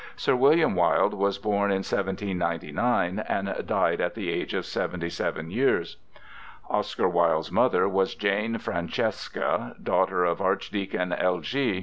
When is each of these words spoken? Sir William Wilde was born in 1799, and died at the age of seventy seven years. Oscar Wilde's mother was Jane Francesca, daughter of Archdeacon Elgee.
Sir 0.15 0.35
William 0.35 0.73
Wilde 0.73 1.13
was 1.13 1.37
born 1.37 1.69
in 1.69 1.83
1799, 1.83 3.19
and 3.29 3.53
died 3.67 4.01
at 4.01 4.15
the 4.15 4.31
age 4.31 4.55
of 4.55 4.65
seventy 4.65 5.11
seven 5.11 5.51
years. 5.51 5.97
Oscar 6.71 7.07
Wilde's 7.07 7.51
mother 7.51 7.87
was 7.87 8.15
Jane 8.15 8.57
Francesca, 8.57 9.75
daughter 9.83 10.25
of 10.25 10.41
Archdeacon 10.41 11.11
Elgee. 11.13 11.79